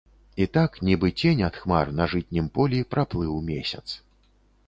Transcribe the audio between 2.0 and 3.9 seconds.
жытнім полі, праплыў месяц.